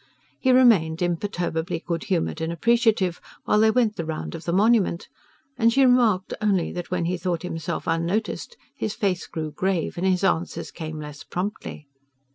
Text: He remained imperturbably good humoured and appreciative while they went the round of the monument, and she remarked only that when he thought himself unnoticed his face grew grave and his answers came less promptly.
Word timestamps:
He 0.39 0.51
remained 0.51 1.03
imperturbably 1.03 1.83
good 1.85 2.05
humoured 2.05 2.41
and 2.41 2.51
appreciative 2.51 3.21
while 3.45 3.59
they 3.59 3.69
went 3.69 3.97
the 3.97 4.03
round 4.03 4.33
of 4.33 4.45
the 4.45 4.51
monument, 4.51 5.07
and 5.59 5.71
she 5.71 5.85
remarked 5.85 6.33
only 6.41 6.71
that 6.71 6.89
when 6.89 7.05
he 7.05 7.17
thought 7.17 7.43
himself 7.43 7.85
unnoticed 7.85 8.57
his 8.75 8.95
face 8.95 9.27
grew 9.27 9.51
grave 9.51 9.99
and 9.99 10.07
his 10.07 10.23
answers 10.23 10.71
came 10.71 10.99
less 10.99 11.23
promptly. 11.23 11.85